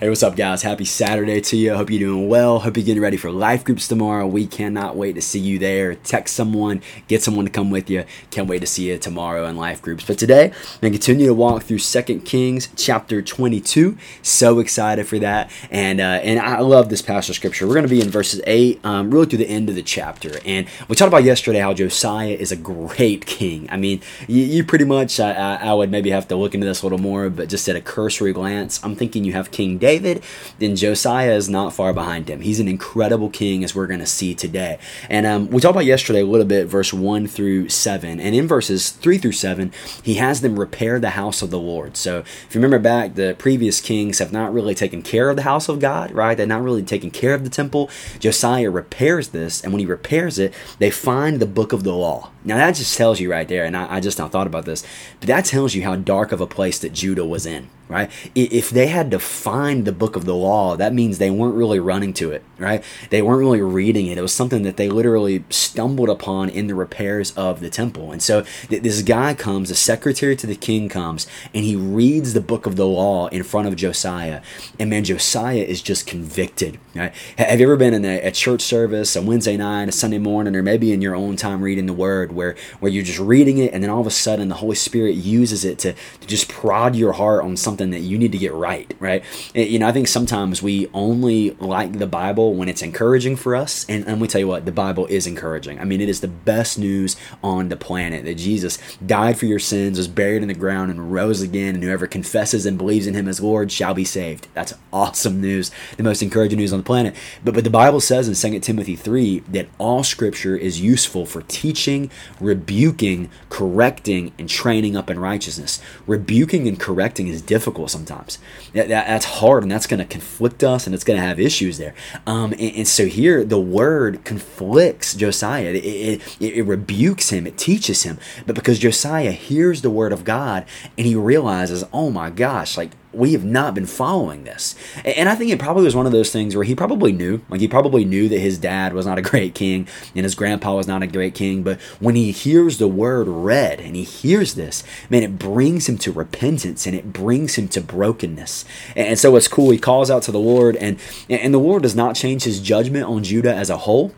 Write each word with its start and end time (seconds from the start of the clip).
Hey, 0.00 0.08
what's 0.08 0.22
up, 0.22 0.34
guys? 0.34 0.62
Happy 0.62 0.86
Saturday 0.86 1.42
to 1.42 1.58
you. 1.58 1.74
Hope 1.74 1.90
you're 1.90 1.98
doing 1.98 2.26
well. 2.26 2.60
Hope 2.60 2.78
you're 2.78 2.86
getting 2.86 3.02
ready 3.02 3.18
for 3.18 3.30
life 3.30 3.64
groups 3.64 3.86
tomorrow. 3.86 4.26
We 4.26 4.46
cannot 4.46 4.96
wait 4.96 5.12
to 5.16 5.20
see 5.20 5.38
you 5.38 5.58
there. 5.58 5.94
Text 5.94 6.34
someone, 6.34 6.80
get 7.06 7.22
someone 7.22 7.44
to 7.44 7.50
come 7.50 7.70
with 7.70 7.90
you. 7.90 8.06
Can't 8.30 8.48
wait 8.48 8.60
to 8.60 8.66
see 8.66 8.88
you 8.88 8.96
tomorrow 8.96 9.44
in 9.44 9.58
life 9.58 9.82
groups. 9.82 10.06
But 10.06 10.16
today, 10.16 10.44
I'm 10.44 10.80
going 10.80 10.92
to 10.94 10.98
continue 10.98 11.26
to 11.26 11.34
walk 11.34 11.64
through 11.64 11.80
Second 11.80 12.20
Kings 12.22 12.70
chapter 12.76 13.20
22. 13.20 13.98
So 14.22 14.58
excited 14.58 15.06
for 15.06 15.18
that. 15.18 15.50
And 15.70 16.00
uh, 16.00 16.20
and 16.22 16.40
I 16.40 16.60
love 16.60 16.88
this 16.88 17.02
passage 17.02 17.36
scripture. 17.36 17.66
We're 17.66 17.74
going 17.74 17.86
to 17.86 17.90
be 17.90 18.00
in 18.00 18.08
verses 18.08 18.40
8, 18.46 18.82
um, 18.82 19.10
really 19.10 19.26
through 19.26 19.40
the 19.40 19.50
end 19.50 19.68
of 19.68 19.74
the 19.74 19.82
chapter. 19.82 20.40
And 20.46 20.66
we 20.88 20.96
talked 20.96 21.08
about 21.08 21.24
yesterday 21.24 21.58
how 21.58 21.74
Josiah 21.74 22.28
is 22.28 22.50
a 22.50 22.56
great 22.56 23.26
king. 23.26 23.68
I 23.70 23.76
mean, 23.76 24.00
you, 24.26 24.44
you 24.44 24.64
pretty 24.64 24.86
much, 24.86 25.20
I, 25.20 25.32
I, 25.32 25.54
I 25.56 25.74
would 25.74 25.90
maybe 25.90 26.08
have 26.08 26.26
to 26.28 26.36
look 26.36 26.54
into 26.54 26.66
this 26.66 26.80
a 26.80 26.86
little 26.86 26.96
more, 26.96 27.28
but 27.28 27.50
just 27.50 27.68
at 27.68 27.76
a 27.76 27.82
cursory 27.82 28.32
glance, 28.32 28.82
I'm 28.82 28.96
thinking 28.96 29.24
you 29.24 29.34
have 29.34 29.50
King 29.50 29.76
David 29.76 29.89
David, 29.90 30.22
then 30.60 30.76
Josiah 30.76 31.32
is 31.32 31.48
not 31.48 31.72
far 31.72 31.92
behind 31.92 32.28
him. 32.28 32.42
He's 32.42 32.60
an 32.60 32.68
incredible 32.68 33.28
king, 33.28 33.64
as 33.64 33.74
we're 33.74 33.88
going 33.88 33.98
to 33.98 34.06
see 34.06 34.36
today. 34.36 34.78
And 35.08 35.26
um, 35.26 35.48
we 35.48 35.60
talked 35.60 35.74
about 35.74 35.84
yesterday 35.84 36.20
a 36.20 36.26
little 36.26 36.46
bit, 36.46 36.68
verse 36.68 36.92
1 36.92 37.26
through 37.26 37.70
7. 37.70 38.20
And 38.20 38.32
in 38.32 38.46
verses 38.46 38.90
3 38.90 39.18
through 39.18 39.32
7, 39.32 39.72
he 40.04 40.14
has 40.14 40.42
them 40.42 40.60
repair 40.60 41.00
the 41.00 41.10
house 41.10 41.42
of 41.42 41.50
the 41.50 41.58
Lord. 41.58 41.96
So 41.96 42.18
if 42.20 42.54
you 42.54 42.60
remember 42.60 42.78
back, 42.78 43.16
the 43.16 43.34
previous 43.36 43.80
kings 43.80 44.20
have 44.20 44.32
not 44.32 44.52
really 44.52 44.76
taken 44.76 45.02
care 45.02 45.28
of 45.28 45.34
the 45.34 45.42
house 45.42 45.68
of 45.68 45.80
God, 45.80 46.12
right? 46.12 46.36
They're 46.36 46.46
not 46.46 46.62
really 46.62 46.84
taking 46.84 47.10
care 47.10 47.34
of 47.34 47.42
the 47.42 47.50
temple. 47.50 47.90
Josiah 48.20 48.70
repairs 48.70 49.30
this, 49.30 49.60
and 49.60 49.72
when 49.72 49.80
he 49.80 49.86
repairs 49.86 50.38
it, 50.38 50.54
they 50.78 50.92
find 50.92 51.40
the 51.40 51.46
book 51.46 51.72
of 51.72 51.82
the 51.82 51.94
law. 51.94 52.30
Now 52.44 52.58
that 52.58 52.76
just 52.76 52.96
tells 52.96 53.18
you 53.18 53.28
right 53.28 53.48
there, 53.48 53.64
and 53.64 53.76
I, 53.76 53.96
I 53.96 54.00
just 54.00 54.20
now 54.20 54.28
thought 54.28 54.46
about 54.46 54.66
this, 54.66 54.86
but 55.18 55.26
that 55.26 55.46
tells 55.46 55.74
you 55.74 55.82
how 55.82 55.96
dark 55.96 56.30
of 56.30 56.40
a 56.40 56.46
place 56.46 56.78
that 56.78 56.92
Judah 56.92 57.24
was 57.24 57.44
in 57.44 57.68
right? 57.90 58.08
If 58.36 58.70
they 58.70 58.86
had 58.86 59.10
to 59.10 59.18
find 59.18 59.84
the 59.84 59.92
book 59.92 60.14
of 60.14 60.24
the 60.24 60.34
law, 60.34 60.76
that 60.76 60.94
means 60.94 61.18
they 61.18 61.30
weren't 61.30 61.56
really 61.56 61.80
running 61.80 62.12
to 62.14 62.30
it, 62.30 62.44
right? 62.56 62.84
They 63.10 63.20
weren't 63.20 63.40
really 63.40 63.60
reading 63.60 64.06
it. 64.06 64.16
It 64.16 64.22
was 64.22 64.32
something 64.32 64.62
that 64.62 64.76
they 64.76 64.88
literally 64.88 65.44
stumbled 65.50 66.08
upon 66.08 66.50
in 66.50 66.68
the 66.68 66.76
repairs 66.76 67.32
of 67.32 67.58
the 67.58 67.68
temple. 67.68 68.12
And 68.12 68.22
so 68.22 68.44
this 68.68 69.02
guy 69.02 69.34
comes, 69.34 69.70
the 69.70 69.74
secretary 69.74 70.36
to 70.36 70.46
the 70.46 70.54
king 70.54 70.88
comes, 70.88 71.26
and 71.52 71.64
he 71.64 71.74
reads 71.74 72.32
the 72.32 72.40
book 72.40 72.64
of 72.64 72.76
the 72.76 72.86
law 72.86 73.26
in 73.28 73.42
front 73.42 73.66
of 73.66 73.74
Josiah. 73.74 74.40
And 74.78 74.88
man, 74.88 75.02
Josiah 75.02 75.64
is 75.64 75.82
just 75.82 76.06
convicted, 76.06 76.78
right? 76.94 77.12
Have 77.36 77.58
you 77.58 77.66
ever 77.66 77.76
been 77.76 77.92
in 77.92 78.04
a, 78.04 78.20
a 78.20 78.30
church 78.30 78.62
service, 78.62 79.16
a 79.16 79.22
Wednesday 79.22 79.56
night, 79.56 79.88
a 79.88 79.92
Sunday 79.92 80.18
morning, 80.18 80.54
or 80.54 80.62
maybe 80.62 80.92
in 80.92 81.02
your 81.02 81.16
own 81.16 81.34
time 81.34 81.60
reading 81.60 81.86
the 81.86 81.92
word 81.92 82.30
where, 82.30 82.54
where 82.78 82.92
you're 82.92 83.02
just 83.02 83.18
reading 83.18 83.58
it 83.58 83.74
and 83.74 83.82
then 83.82 83.90
all 83.90 84.00
of 84.00 84.06
a 84.06 84.12
sudden 84.12 84.48
the 84.48 84.54
Holy 84.54 84.76
Spirit 84.76 85.16
uses 85.16 85.64
it 85.64 85.80
to, 85.80 85.92
to 85.92 86.26
just 86.28 86.48
prod 86.48 86.94
your 86.94 87.12
heart 87.14 87.42
on 87.42 87.56
something 87.56 87.79
something 87.80 88.00
that 88.00 88.06
you 88.06 88.18
need 88.18 88.32
to 88.32 88.38
get 88.38 88.52
right, 88.52 88.94
right? 89.00 89.24
you 89.54 89.78
know, 89.78 89.88
I 89.88 89.92
think 89.92 90.08
sometimes 90.08 90.62
we 90.62 90.88
only 90.92 91.50
like 91.52 91.98
the 91.98 92.06
Bible 92.06 92.54
when 92.54 92.68
it's 92.68 92.82
encouraging 92.82 93.36
for 93.36 93.56
us. 93.56 93.86
And, 93.88 94.04
and 94.04 94.12
let 94.12 94.20
me 94.20 94.28
tell 94.28 94.40
you 94.40 94.48
what, 94.48 94.66
the 94.66 94.72
Bible 94.72 95.06
is 95.06 95.26
encouraging. 95.26 95.78
I 95.80 95.84
mean, 95.84 96.00
it 96.00 96.08
is 96.08 96.20
the 96.20 96.28
best 96.28 96.78
news 96.78 97.16
on 97.42 97.68
the 97.68 97.76
planet 97.76 98.24
that 98.24 98.34
Jesus 98.34 98.78
died 99.04 99.38
for 99.38 99.46
your 99.46 99.58
sins, 99.58 99.98
was 99.98 100.08
buried 100.08 100.42
in 100.42 100.48
the 100.48 100.54
ground, 100.54 100.90
and 100.90 101.12
rose 101.12 101.40
again. 101.40 101.74
And 101.74 101.84
whoever 101.84 102.06
confesses 102.06 102.66
and 102.66 102.76
believes 102.76 103.06
in 103.06 103.14
him 103.14 103.28
as 103.28 103.40
Lord 103.40 103.72
shall 103.72 103.94
be 103.94 104.04
saved. 104.04 104.48
That's 104.54 104.74
awesome 104.92 105.40
news, 105.40 105.70
the 105.96 106.02
most 106.02 106.22
encouraging 106.22 106.58
news 106.58 106.72
on 106.72 106.80
the 106.80 106.84
planet. 106.84 107.14
But, 107.44 107.54
but 107.54 107.64
the 107.64 107.70
Bible 107.70 108.00
says 108.00 108.28
in 108.28 108.52
2 108.52 108.60
Timothy 108.60 108.96
3 108.96 109.40
that 109.50 109.68
all 109.78 110.04
scripture 110.04 110.56
is 110.56 110.80
useful 110.80 111.26
for 111.26 111.42
teaching, 111.42 112.10
rebuking, 112.40 113.30
correcting, 113.48 114.32
and 114.38 114.48
training 114.48 114.96
up 114.96 115.08
in 115.08 115.18
righteousness. 115.18 115.80
Rebuking 116.06 116.68
and 116.68 116.78
correcting 116.78 117.28
is 117.28 117.40
difficult 117.42 117.69
difficult 117.70 117.90
sometimes. 117.90 118.38
That, 118.72 118.88
that, 118.88 119.06
that's 119.06 119.24
hard 119.24 119.62
and 119.62 119.70
that's 119.70 119.86
going 119.86 119.98
to 119.98 120.06
conflict 120.06 120.64
us 120.64 120.86
and 120.86 120.94
it's 120.94 121.04
going 121.04 121.18
to 121.18 121.24
have 121.24 121.38
issues 121.38 121.78
there. 121.78 121.94
Um, 122.26 122.52
and, 122.52 122.76
and, 122.76 122.88
so 122.88 123.06
here 123.06 123.44
the 123.44 123.60
word 123.60 124.24
conflicts 124.24 125.14
Josiah. 125.14 125.72
It, 125.74 126.20
it, 126.40 126.56
it, 126.56 126.62
rebukes 126.64 127.30
him, 127.30 127.46
it 127.46 127.56
teaches 127.56 128.02
him. 128.02 128.18
But 128.46 128.56
because 128.56 128.78
Josiah 128.78 129.32
hears 129.32 129.82
the 129.82 129.90
word 129.90 130.12
of 130.12 130.24
God 130.24 130.66
and 130.98 131.06
he 131.06 131.14
realizes, 131.14 131.84
oh 131.92 132.10
my 132.10 132.30
gosh, 132.30 132.76
like 132.76 132.90
we 133.12 133.32
have 133.32 133.44
not 133.44 133.74
been 133.74 133.86
following 133.86 134.44
this. 134.44 134.74
And 135.04 135.28
I 135.28 135.34
think 135.34 135.50
it 135.50 135.58
probably 135.58 135.84
was 135.84 135.96
one 135.96 136.06
of 136.06 136.12
those 136.12 136.30
things 136.30 136.54
where 136.54 136.64
he 136.64 136.74
probably 136.74 137.12
knew, 137.12 137.40
like 137.48 137.60
he 137.60 137.68
probably 137.68 138.04
knew 138.04 138.28
that 138.28 138.38
his 138.38 138.58
dad 138.58 138.92
was 138.92 139.06
not 139.06 139.18
a 139.18 139.22
great 139.30 139.54
king 139.54 139.88
and 140.14 140.24
his 140.24 140.34
grandpa 140.34 140.76
was 140.76 140.86
not 140.86 141.02
a 141.02 141.06
great 141.06 141.34
king. 141.34 141.62
But 141.62 141.80
when 141.98 142.14
he 142.14 142.30
hears 142.30 142.78
the 142.78 142.88
word 142.88 143.26
read 143.26 143.80
and 143.80 143.96
he 143.96 144.04
hears 144.04 144.54
this, 144.54 144.84
man, 145.08 145.22
it 145.22 145.38
brings 145.38 145.88
him 145.88 145.98
to 145.98 146.12
repentance 146.12 146.86
and 146.86 146.94
it 146.94 147.12
brings 147.12 147.56
him 147.56 147.68
to 147.68 147.80
brokenness. 147.80 148.64
And 148.94 149.18
so 149.18 149.36
it's 149.36 149.48
cool. 149.48 149.70
He 149.70 149.78
calls 149.78 150.10
out 150.10 150.22
to 150.24 150.32
the 150.32 150.38
Lord 150.38 150.76
and, 150.76 150.98
and 151.28 151.52
the 151.52 151.58
Lord 151.58 151.82
does 151.82 151.96
not 151.96 152.14
change 152.16 152.44
his 152.44 152.60
judgment 152.60 153.06
on 153.06 153.24
Judah 153.24 153.54
as 153.54 153.70
a 153.70 153.78
whole 153.78 154.12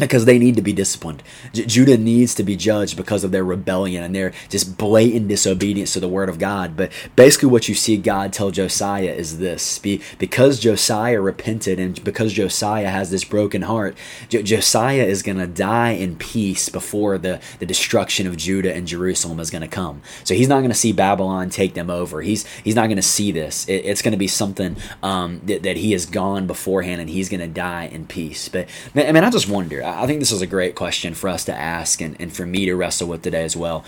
because 0.00 0.24
they 0.24 0.38
need 0.38 0.56
to 0.56 0.62
be 0.62 0.72
disciplined. 0.72 1.22
J- 1.52 1.66
Judah 1.66 1.98
needs 1.98 2.34
to 2.36 2.42
be 2.42 2.56
judged 2.56 2.96
because 2.96 3.24
of 3.24 3.30
their 3.30 3.44
rebellion 3.44 4.02
and 4.02 4.14
their 4.14 4.32
just 4.48 4.76
blatant 4.76 5.28
disobedience 5.28 5.92
to 5.92 6.00
the 6.00 6.08
word 6.08 6.28
of 6.28 6.38
God. 6.38 6.76
But 6.76 6.92
basically, 7.16 7.48
what 7.48 7.68
you 7.68 7.74
see 7.74 7.96
God 7.96 8.32
tell 8.32 8.50
Josiah 8.50 9.12
is 9.12 9.38
this: 9.38 9.78
be, 9.78 10.00
because 10.18 10.58
Josiah 10.60 11.20
repented 11.20 11.78
and 11.78 12.02
because 12.04 12.32
Josiah 12.32 12.88
has 12.88 13.10
this 13.10 13.24
broken 13.24 13.62
heart, 13.62 13.96
J- 14.28 14.42
Josiah 14.42 15.04
is 15.04 15.22
going 15.22 15.38
to 15.38 15.46
die 15.46 15.90
in 15.90 16.16
peace 16.16 16.68
before 16.68 17.18
the, 17.18 17.40
the 17.58 17.66
destruction 17.66 18.26
of 18.26 18.36
Judah 18.36 18.74
and 18.74 18.86
Jerusalem 18.86 19.40
is 19.40 19.50
going 19.50 19.62
to 19.62 19.68
come. 19.68 20.02
So 20.24 20.34
he's 20.34 20.48
not 20.48 20.58
going 20.58 20.70
to 20.70 20.76
see 20.76 20.92
Babylon 20.92 21.50
take 21.50 21.74
them 21.74 21.90
over. 21.90 22.22
He's 22.22 22.46
he's 22.58 22.74
not 22.74 22.86
going 22.86 22.96
to 22.96 23.02
see 23.02 23.32
this. 23.32 23.68
It, 23.68 23.84
it's 23.84 24.02
going 24.02 24.12
to 24.12 24.18
be 24.18 24.28
something 24.28 24.76
um, 25.02 25.40
that, 25.44 25.62
that 25.62 25.76
he 25.76 25.92
has 25.92 26.06
gone 26.06 26.46
beforehand, 26.46 27.00
and 27.00 27.10
he's 27.10 27.28
going 27.28 27.40
to 27.40 27.48
die 27.48 27.84
in 27.86 28.06
peace. 28.06 28.48
But 28.48 28.68
I 28.94 29.12
mean, 29.12 29.24
I 29.24 29.30
just 29.30 29.48
wonder. 29.48 29.82
I 29.96 30.06
think 30.06 30.20
this 30.20 30.32
is 30.32 30.42
a 30.42 30.46
great 30.46 30.74
question 30.74 31.14
for 31.14 31.28
us 31.28 31.44
to 31.46 31.54
ask 31.54 32.00
and, 32.00 32.16
and 32.20 32.32
for 32.32 32.46
me 32.46 32.66
to 32.66 32.74
wrestle 32.74 33.08
with 33.08 33.22
today 33.22 33.44
as 33.44 33.56
well. 33.56 33.84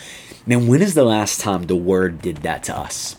Man, 0.46 0.66
when 0.66 0.82
is 0.82 0.94
the 0.94 1.04
last 1.04 1.40
time 1.40 1.64
the 1.64 1.76
Word 1.76 2.20
did 2.20 2.38
that 2.38 2.64
to 2.64 2.76
us? 2.76 3.16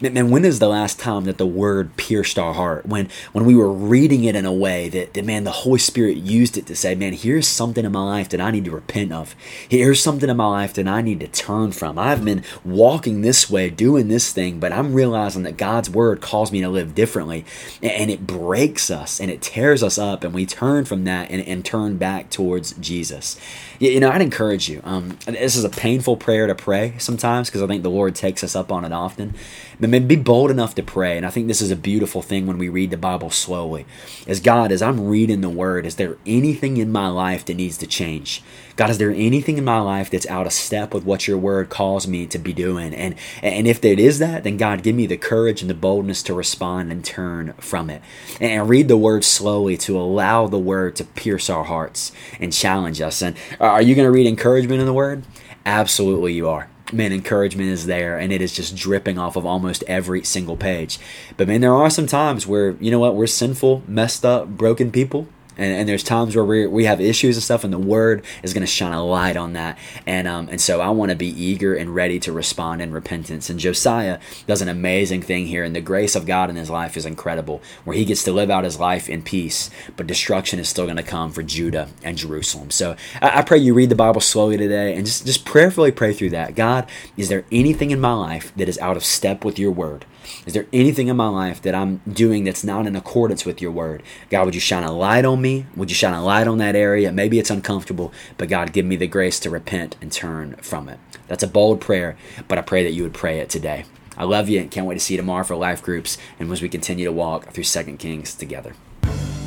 Man, 0.00 0.30
when 0.30 0.44
is 0.44 0.58
the 0.58 0.68
last 0.68 0.98
time 0.98 1.24
that 1.24 1.38
the 1.38 1.46
word 1.46 1.96
pierced 1.96 2.38
our 2.38 2.54
heart? 2.54 2.86
When 2.86 3.08
when 3.32 3.44
we 3.44 3.54
were 3.54 3.72
reading 3.72 4.24
it 4.24 4.36
in 4.36 4.44
a 4.44 4.52
way 4.52 4.88
that, 4.88 5.14
that 5.14 5.24
man, 5.24 5.44
the 5.44 5.50
Holy 5.50 5.78
Spirit 5.78 6.16
used 6.16 6.56
it 6.56 6.66
to 6.66 6.76
say, 6.76 6.94
man, 6.94 7.12
here's 7.12 7.46
something 7.46 7.84
in 7.84 7.92
my 7.92 8.02
life 8.02 8.28
that 8.30 8.40
I 8.40 8.50
need 8.50 8.64
to 8.66 8.70
repent 8.70 9.12
of. 9.12 9.34
Here's 9.68 10.02
something 10.02 10.28
in 10.28 10.36
my 10.36 10.46
life 10.46 10.74
that 10.74 10.88
I 10.88 11.02
need 11.02 11.20
to 11.20 11.28
turn 11.28 11.72
from. 11.72 11.98
I've 11.98 12.24
been 12.24 12.44
walking 12.64 13.22
this 13.22 13.50
way, 13.50 13.70
doing 13.70 14.08
this 14.08 14.32
thing, 14.32 14.60
but 14.60 14.72
I'm 14.72 14.94
realizing 14.94 15.42
that 15.44 15.56
God's 15.56 15.90
word 15.90 16.20
calls 16.20 16.52
me 16.52 16.60
to 16.60 16.68
live 16.68 16.94
differently. 16.94 17.44
And 17.82 18.10
it 18.10 18.26
breaks 18.26 18.90
us 18.90 19.20
and 19.20 19.30
it 19.30 19.42
tears 19.42 19.82
us 19.82 19.98
up, 19.98 20.24
and 20.24 20.34
we 20.34 20.46
turn 20.46 20.84
from 20.84 21.04
that 21.04 21.30
and, 21.30 21.46
and 21.46 21.64
turn 21.64 21.96
back 21.96 22.30
towards 22.30 22.72
Jesus. 22.74 23.38
You 23.78 24.00
know, 24.00 24.10
I'd 24.10 24.22
encourage 24.22 24.68
you. 24.68 24.80
Um, 24.84 25.18
this 25.26 25.56
is 25.56 25.64
a 25.64 25.68
painful 25.68 26.16
prayer 26.16 26.46
to 26.46 26.54
pray 26.54 26.94
sometimes 26.98 27.48
because 27.48 27.62
I 27.62 27.66
think 27.66 27.82
the 27.82 27.90
Lord 27.90 28.14
takes 28.14 28.42
us 28.42 28.56
up 28.56 28.72
on 28.72 28.84
it 28.84 28.92
often. 28.92 29.34
But 29.78 30.08
be 30.08 30.16
bold 30.16 30.50
enough 30.50 30.74
to 30.76 30.82
pray. 30.82 31.16
And 31.16 31.26
I 31.26 31.30
think 31.30 31.48
this 31.48 31.60
is 31.60 31.70
a 31.70 31.76
beautiful 31.76 32.22
thing 32.22 32.46
when 32.46 32.56
we 32.56 32.68
read 32.68 32.90
the 32.90 32.96
Bible 32.96 33.30
slowly. 33.30 33.84
As 34.26 34.40
God, 34.40 34.72
as 34.72 34.80
I'm 34.80 35.06
reading 35.06 35.42
the 35.42 35.50
Word, 35.50 35.84
is 35.84 35.96
there 35.96 36.16
anything 36.24 36.78
in 36.78 36.90
my 36.90 37.08
life 37.08 37.44
that 37.44 37.56
needs 37.56 37.76
to 37.78 37.86
change? 37.86 38.42
God, 38.76 38.90
is 38.90 38.98
there 38.98 39.10
anything 39.10 39.58
in 39.58 39.64
my 39.64 39.80
life 39.80 40.10
that's 40.10 40.26
out 40.26 40.46
of 40.46 40.52
step 40.52 40.94
with 40.94 41.04
what 41.04 41.28
your 41.28 41.38
Word 41.38 41.68
calls 41.68 42.06
me 42.06 42.26
to 42.26 42.38
be 42.38 42.52
doing? 42.52 42.94
And 42.94 43.14
and 43.42 43.66
if 43.66 43.84
it 43.84 43.98
is 43.98 44.18
that, 44.18 44.44
then 44.44 44.56
God, 44.56 44.82
give 44.82 44.96
me 44.96 45.06
the 45.06 45.16
courage 45.16 45.60
and 45.60 45.68
the 45.68 45.74
boldness 45.74 46.22
to 46.24 46.34
respond 46.34 46.90
and 46.90 47.04
turn 47.04 47.52
from 47.58 47.90
it. 47.90 48.02
And 48.40 48.68
read 48.68 48.88
the 48.88 48.96
Word 48.96 49.24
slowly 49.24 49.76
to 49.78 49.98
allow 49.98 50.46
the 50.46 50.58
Word 50.58 50.96
to 50.96 51.04
pierce 51.04 51.50
our 51.50 51.64
hearts 51.64 52.12
and 52.40 52.52
challenge 52.52 53.00
us. 53.00 53.20
And 53.20 53.36
uh, 53.60 53.64
are 53.64 53.82
you 53.82 53.94
going 53.94 54.06
to 54.06 54.12
read 54.12 54.26
encouragement 54.26 54.80
in 54.80 54.86
the 54.86 54.92
Word? 54.92 55.24
Absolutely, 55.64 56.32
you 56.32 56.48
are 56.48 56.68
man, 56.92 57.12
encouragement 57.12 57.70
is 57.70 57.86
there 57.86 58.18
and 58.18 58.32
it 58.32 58.40
is 58.40 58.52
just 58.52 58.76
dripping 58.76 59.18
off 59.18 59.36
of 59.36 59.46
almost 59.46 59.84
every 59.86 60.22
single 60.24 60.56
page. 60.56 60.98
But 61.36 61.48
man, 61.48 61.60
there 61.60 61.74
are 61.74 61.90
some 61.90 62.06
times 62.06 62.46
where, 62.46 62.72
you 62.80 62.90
know 62.90 62.98
what, 62.98 63.14
we're 63.14 63.26
sinful, 63.26 63.82
messed 63.86 64.24
up, 64.24 64.48
broken 64.48 64.90
people. 64.90 65.26
And, 65.56 65.72
and 65.72 65.88
there's 65.88 66.02
times 66.02 66.36
where 66.36 66.44
we 66.44 66.66
we 66.66 66.84
have 66.84 67.00
issues 67.00 67.36
and 67.36 67.42
stuff, 67.42 67.64
and 67.64 67.72
the 67.72 67.78
Word 67.78 68.24
is 68.42 68.52
going 68.52 68.62
to 68.62 68.66
shine 68.66 68.92
a 68.92 69.04
light 69.04 69.36
on 69.36 69.54
that. 69.54 69.78
And 70.06 70.28
um, 70.28 70.48
and 70.50 70.60
so 70.60 70.80
I 70.80 70.90
want 70.90 71.10
to 71.10 71.16
be 71.16 71.28
eager 71.28 71.74
and 71.74 71.94
ready 71.94 72.18
to 72.20 72.32
respond 72.32 72.82
in 72.82 72.92
repentance. 72.92 73.50
And 73.50 73.58
Josiah 73.58 74.18
does 74.46 74.62
an 74.62 74.68
amazing 74.68 75.22
thing 75.22 75.46
here, 75.46 75.64
and 75.64 75.74
the 75.74 75.80
grace 75.80 76.14
of 76.14 76.26
God 76.26 76.50
in 76.50 76.56
his 76.56 76.70
life 76.70 76.96
is 76.96 77.06
incredible, 77.06 77.62
where 77.84 77.96
he 77.96 78.04
gets 78.04 78.24
to 78.24 78.32
live 78.32 78.50
out 78.50 78.64
his 78.64 78.78
life 78.78 79.08
in 79.08 79.22
peace, 79.22 79.70
but 79.96 80.06
destruction 80.06 80.58
is 80.58 80.68
still 80.68 80.84
going 80.84 80.96
to 80.96 81.02
come 81.02 81.30
for 81.32 81.42
Judah 81.42 81.88
and 82.02 82.18
Jerusalem. 82.18 82.70
So 82.70 82.96
I, 83.20 83.38
I 83.38 83.42
pray 83.42 83.58
you 83.58 83.74
read 83.74 83.90
the 83.90 83.94
Bible 83.94 84.20
slowly 84.20 84.56
today 84.56 84.94
and 84.96 85.06
just 85.06 85.26
just 85.26 85.44
prayerfully 85.44 85.92
pray 85.92 86.12
through 86.12 86.30
that. 86.30 86.54
God, 86.54 86.88
is 87.16 87.28
there 87.28 87.44
anything 87.50 87.90
in 87.90 88.00
my 88.00 88.14
life 88.14 88.52
that 88.56 88.68
is 88.68 88.78
out 88.78 88.96
of 88.96 89.04
step 89.04 89.44
with 89.44 89.58
your 89.58 89.70
Word? 89.70 90.04
Is 90.44 90.52
there 90.52 90.66
anything 90.72 91.08
in 91.08 91.16
my 91.16 91.28
life 91.28 91.62
that 91.62 91.74
I'm 91.74 92.00
doing 92.08 92.44
that's 92.44 92.64
not 92.64 92.86
in 92.86 92.96
accordance 92.96 93.44
with 93.44 93.60
your 93.60 93.70
word? 93.70 94.02
God, 94.30 94.44
would 94.44 94.54
you 94.54 94.60
shine 94.60 94.84
a 94.84 94.92
light 94.92 95.24
on 95.24 95.40
me? 95.46 95.66
Would 95.76 95.90
you 95.90 95.94
shine 95.94 96.12
a 96.12 96.24
light 96.24 96.48
on 96.48 96.58
that 96.58 96.74
area? 96.74 97.12
Maybe 97.12 97.38
it's 97.38 97.50
uncomfortable, 97.50 98.12
but 98.36 98.48
God, 98.48 98.72
give 98.72 98.84
me 98.84 98.96
the 98.96 99.06
grace 99.06 99.38
to 99.40 99.50
repent 99.50 99.96
and 100.00 100.10
turn 100.10 100.56
from 100.56 100.88
it. 100.88 100.98
That's 101.28 101.44
a 101.44 101.48
bold 101.48 101.80
prayer, 101.80 102.16
but 102.48 102.58
I 102.58 102.62
pray 102.62 102.82
that 102.82 102.92
you 102.92 103.04
would 103.04 103.14
pray 103.14 103.38
it 103.38 103.48
today. 103.48 103.84
I 104.16 104.24
love 104.24 104.48
you 104.48 104.60
and 104.60 104.70
can't 104.70 104.86
wait 104.86 104.94
to 104.94 105.00
see 105.00 105.14
you 105.14 105.18
tomorrow 105.18 105.44
for 105.44 105.56
life 105.56 105.82
groups 105.82 106.18
and 106.40 106.50
as 106.50 106.62
we 106.62 106.68
continue 106.68 107.04
to 107.04 107.12
walk 107.12 107.52
through 107.52 107.64
Second 107.64 107.98
Kings 107.98 108.34
together. 108.34 108.74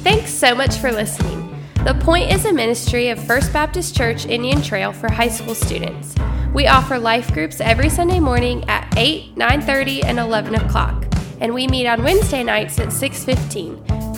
Thanks 0.04 0.31
so 0.31 0.56
much 0.56 0.78
for 0.78 0.92
listening. 0.92 1.56
The 1.86 1.96
Point 1.96 2.31
is 2.31 2.45
a 2.45 2.54
ministry 2.54 3.10
of 3.10 3.22
First 3.22 3.52
Baptist 3.52 3.95
Church 3.95 4.25
Indian 4.25 4.62
Trail 4.62 4.94
for 4.94 5.12
high 5.12 5.28
school 5.28 5.56
students. 5.56 6.16
We 6.54 6.68
offer 6.68 6.98
life 6.98 7.34
groups 7.34 7.60
every 7.60 7.90
Sunday 7.90 8.19
morning 8.19 8.63
at 8.69 8.94
8, 8.98 9.36
9:30, 9.36 10.04
and 10.04 10.19
11 10.19 10.56
o'clock, 10.56 11.06
and 11.42 11.54
we 11.54 11.68
meet 11.68 11.88
on 11.88 12.04
Wednesday 12.04 12.44
nights 12.44 12.80
at 12.80 12.90
6:15. 12.90 13.99